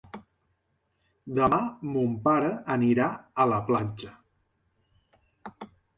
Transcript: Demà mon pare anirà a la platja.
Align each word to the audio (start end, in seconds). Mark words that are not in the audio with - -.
Demà 1.39 1.59
mon 1.91 2.17
pare 2.27 2.49
anirà 2.77 3.11
a 3.45 3.49
la 3.53 3.63
platja. 3.69 4.15